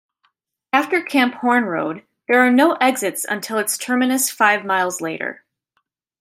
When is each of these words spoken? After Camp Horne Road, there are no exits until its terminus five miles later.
After 0.73 0.99
Camp 0.99 1.35
Horne 1.35 1.65
Road, 1.65 2.01
there 2.27 2.41
are 2.41 2.49
no 2.49 2.73
exits 2.77 3.23
until 3.23 3.59
its 3.59 3.77
terminus 3.77 4.31
five 4.31 4.65
miles 4.65 4.99
later. 4.99 5.43